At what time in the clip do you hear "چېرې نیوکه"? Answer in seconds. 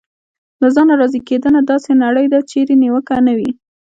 2.51-3.15